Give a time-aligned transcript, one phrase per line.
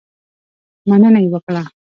[0.89, 1.63] مننه یې وکړه.